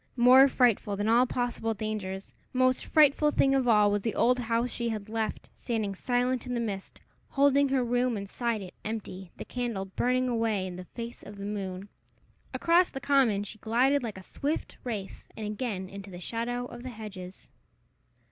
More 0.17 0.47
frightful 0.47 0.95
than 0.95 1.07
all 1.07 1.27
possible 1.27 1.75
dangers, 1.75 2.33
most 2.53 2.87
frightful 2.87 3.29
thing 3.29 3.53
of 3.53 3.67
all, 3.67 3.91
was 3.91 4.01
the 4.01 4.15
old 4.15 4.39
house 4.39 4.71
she 4.71 4.89
had 4.89 5.09
left, 5.09 5.47
standing 5.55 5.93
silent 5.93 6.47
in 6.47 6.55
the 6.55 6.59
mist, 6.59 6.99
holding 7.29 7.69
her 7.69 7.83
room 7.83 8.17
inside 8.17 8.63
it 8.63 8.73
empty, 8.83 9.29
the 9.37 9.45
candle 9.45 9.85
burning 9.85 10.27
away 10.27 10.65
in 10.65 10.75
the 10.77 10.85
face 10.85 11.21
of 11.21 11.37
the 11.37 11.45
moon! 11.45 11.87
Across 12.51 12.89
the 12.89 12.99
common 12.99 13.43
she 13.43 13.59
glided 13.59 14.01
like 14.01 14.17
a 14.17 14.23
swift 14.23 14.75
wraith, 14.83 15.23
and 15.37 15.45
again 15.45 15.87
into 15.87 16.09
the 16.09 16.19
shadow 16.19 16.65
of 16.65 16.81
the 16.81 16.89
hedges. 16.89 17.51